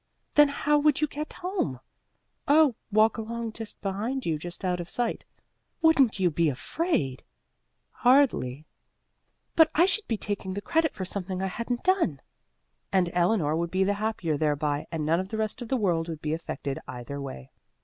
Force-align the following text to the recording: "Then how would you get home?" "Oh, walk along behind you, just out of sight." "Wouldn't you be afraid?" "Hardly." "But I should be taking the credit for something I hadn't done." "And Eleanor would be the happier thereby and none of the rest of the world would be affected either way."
"Then 0.33 0.47
how 0.49 0.79
would 0.79 0.99
you 0.99 1.05
get 1.05 1.31
home?" 1.31 1.79
"Oh, 2.47 2.73
walk 2.91 3.19
along 3.19 3.53
behind 3.83 4.25
you, 4.25 4.39
just 4.39 4.65
out 4.65 4.79
of 4.79 4.89
sight." 4.89 5.25
"Wouldn't 5.83 6.19
you 6.19 6.31
be 6.31 6.49
afraid?" 6.49 7.23
"Hardly." 7.91 8.65
"But 9.55 9.69
I 9.75 9.85
should 9.85 10.07
be 10.07 10.17
taking 10.17 10.55
the 10.55 10.59
credit 10.61 10.95
for 10.95 11.05
something 11.05 11.43
I 11.43 11.47
hadn't 11.49 11.83
done." 11.83 12.19
"And 12.91 13.11
Eleanor 13.13 13.55
would 13.55 13.69
be 13.69 13.83
the 13.83 13.93
happier 13.93 14.37
thereby 14.37 14.87
and 14.91 15.05
none 15.05 15.19
of 15.19 15.29
the 15.29 15.37
rest 15.37 15.61
of 15.61 15.67
the 15.69 15.77
world 15.77 16.09
would 16.09 16.23
be 16.23 16.33
affected 16.33 16.79
either 16.87 17.21
way." 17.21 17.51